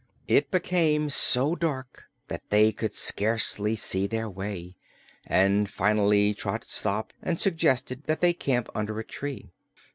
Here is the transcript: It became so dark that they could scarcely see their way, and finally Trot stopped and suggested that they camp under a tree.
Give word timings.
It 0.27 0.49
became 0.49 1.11
so 1.11 1.53
dark 1.55 2.05
that 2.27 2.49
they 2.49 2.71
could 2.71 2.95
scarcely 2.95 3.75
see 3.75 4.07
their 4.07 4.27
way, 4.27 4.75
and 5.27 5.69
finally 5.69 6.33
Trot 6.33 6.63
stopped 6.63 7.13
and 7.21 7.39
suggested 7.39 8.05
that 8.05 8.19
they 8.19 8.33
camp 8.33 8.67
under 8.73 8.99
a 8.99 9.03
tree. 9.05 9.51